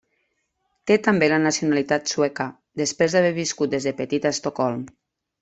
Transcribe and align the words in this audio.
Té 0.91 0.95
també 1.07 1.27
la 1.31 1.37
nacionalitat 1.43 2.13
sueca 2.13 2.47
després 2.83 3.17
d'haver 3.19 3.35
viscut 3.37 3.75
des 3.77 3.87
de 3.91 3.95
petit 4.01 4.27
a 4.31 4.35
Estocolm. 4.39 4.83